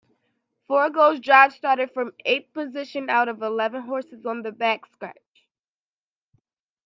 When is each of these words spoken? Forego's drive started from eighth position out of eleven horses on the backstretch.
Forego's 0.65 1.19
drive 1.19 1.53
started 1.53 1.91
from 1.91 2.15
eighth 2.25 2.51
position 2.53 3.07
out 3.07 3.29
of 3.29 3.43
eleven 3.43 3.83
horses 3.83 4.25
on 4.25 4.41
the 4.41 4.49
backstretch. 4.49 5.45